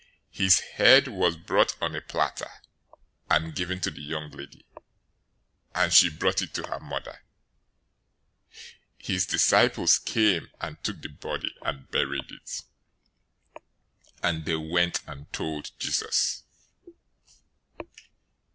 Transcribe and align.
014:011 0.01 0.07
His 0.37 0.59
head 0.61 1.07
was 1.09 1.37
brought 1.37 1.75
on 1.79 1.95
a 1.95 2.01
platter, 2.01 2.49
and 3.29 3.53
given 3.53 3.79
to 3.81 3.91
the 3.91 4.01
young 4.01 4.31
lady: 4.31 4.65
and 5.75 5.93
she 5.93 6.09
brought 6.09 6.41
it 6.41 6.55
to 6.55 6.63
her 6.63 6.79
mother. 6.79 7.21
014:012 8.99 9.05
His 9.05 9.25
disciples 9.27 9.99
came, 9.99 10.49
and 10.59 10.83
took 10.83 11.03
the 11.03 11.09
body, 11.09 11.53
and 11.61 11.87
buried 11.91 12.31
it; 12.31 12.63
and 14.23 14.45
they 14.45 14.55
went 14.55 15.01
and 15.05 15.31
told 15.31 15.69
Jesus. 15.77 16.41